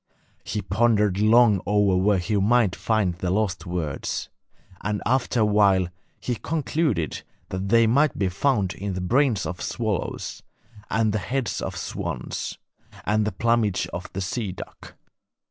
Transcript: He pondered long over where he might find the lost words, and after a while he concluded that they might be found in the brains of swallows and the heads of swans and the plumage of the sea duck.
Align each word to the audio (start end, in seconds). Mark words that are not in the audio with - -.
He 0.43 0.63
pondered 0.63 1.19
long 1.19 1.61
over 1.67 1.95
where 1.95 2.17
he 2.17 2.35
might 2.37 2.75
find 2.75 3.13
the 3.13 3.29
lost 3.29 3.67
words, 3.67 4.29
and 4.83 4.99
after 5.05 5.41
a 5.41 5.45
while 5.45 5.89
he 6.19 6.33
concluded 6.37 7.21
that 7.49 7.69
they 7.69 7.85
might 7.85 8.17
be 8.17 8.27
found 8.27 8.73
in 8.73 8.93
the 8.95 8.99
brains 9.01 9.45
of 9.45 9.61
swallows 9.61 10.41
and 10.89 11.13
the 11.13 11.19
heads 11.19 11.61
of 11.61 11.77
swans 11.77 12.57
and 13.05 13.25
the 13.25 13.31
plumage 13.31 13.85
of 13.93 14.11
the 14.13 14.21
sea 14.21 14.51
duck. 14.51 14.95